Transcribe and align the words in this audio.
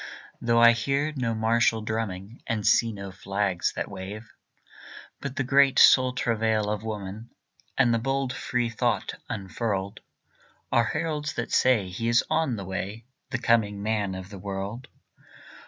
Though 0.41 0.59
I 0.59 0.71
hear 0.71 1.13
no 1.15 1.35
martial 1.35 1.83
drumming, 1.83 2.41
And 2.47 2.65
see 2.65 2.91
no 2.91 3.11
flags 3.11 3.71
that 3.73 3.87
wave. 3.87 4.33
But 5.19 5.35
the 5.35 5.43
great 5.43 5.77
soul 5.77 6.13
travail 6.13 6.71
of 6.71 6.81
woman, 6.83 7.29
And 7.77 7.93
the 7.93 7.99
bold 7.99 8.33
free 8.33 8.71
thought 8.71 9.13
unfurled, 9.29 9.99
Are 10.71 10.85
heralds 10.85 11.33
that 11.33 11.51
say 11.51 11.87
he 11.89 12.09
is 12.09 12.23
on 12.31 12.55
the 12.55 12.65
way 12.65 13.05
The 13.29 13.37
coming 13.37 13.83
man 13.83 14.15
of 14.15 14.31
the 14.31 14.39
world. 14.39 14.87